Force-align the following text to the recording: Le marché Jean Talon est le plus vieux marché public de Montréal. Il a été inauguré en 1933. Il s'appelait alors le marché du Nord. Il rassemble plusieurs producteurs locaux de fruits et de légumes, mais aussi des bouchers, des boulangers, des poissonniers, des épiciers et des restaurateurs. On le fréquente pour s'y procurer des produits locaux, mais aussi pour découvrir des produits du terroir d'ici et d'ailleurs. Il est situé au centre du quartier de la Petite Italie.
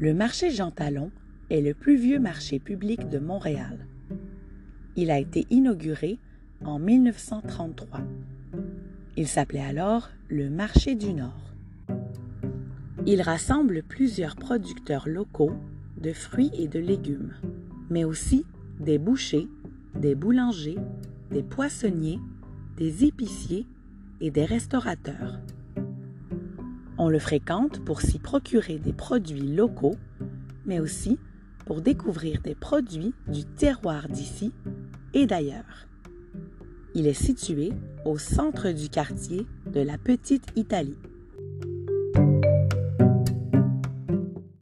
Le 0.00 0.14
marché 0.14 0.52
Jean 0.52 0.70
Talon 0.70 1.10
est 1.50 1.60
le 1.60 1.74
plus 1.74 1.96
vieux 1.96 2.20
marché 2.20 2.60
public 2.60 3.08
de 3.08 3.18
Montréal. 3.18 3.84
Il 4.94 5.10
a 5.10 5.18
été 5.18 5.44
inauguré 5.50 6.20
en 6.64 6.78
1933. 6.78 8.02
Il 9.16 9.26
s'appelait 9.26 9.58
alors 9.58 10.10
le 10.28 10.50
marché 10.50 10.94
du 10.94 11.12
Nord. 11.12 11.52
Il 13.06 13.22
rassemble 13.22 13.82
plusieurs 13.82 14.36
producteurs 14.36 15.08
locaux 15.08 15.56
de 16.00 16.12
fruits 16.12 16.52
et 16.52 16.68
de 16.68 16.78
légumes, 16.78 17.34
mais 17.90 18.04
aussi 18.04 18.44
des 18.78 18.98
bouchers, 18.98 19.48
des 19.96 20.14
boulangers, 20.14 20.78
des 21.32 21.42
poissonniers, 21.42 22.20
des 22.76 23.04
épiciers 23.04 23.66
et 24.20 24.30
des 24.30 24.44
restaurateurs. 24.44 25.40
On 27.00 27.08
le 27.08 27.20
fréquente 27.20 27.84
pour 27.84 28.00
s'y 28.00 28.18
procurer 28.18 28.78
des 28.78 28.92
produits 28.92 29.54
locaux, 29.54 29.96
mais 30.66 30.80
aussi 30.80 31.18
pour 31.64 31.80
découvrir 31.80 32.42
des 32.42 32.56
produits 32.56 33.14
du 33.28 33.44
terroir 33.44 34.08
d'ici 34.08 34.52
et 35.14 35.26
d'ailleurs. 35.26 35.86
Il 36.94 37.06
est 37.06 37.14
situé 37.14 37.72
au 38.04 38.18
centre 38.18 38.72
du 38.72 38.88
quartier 38.88 39.46
de 39.72 39.80
la 39.80 39.96
Petite 39.96 40.48
Italie. 40.56 40.96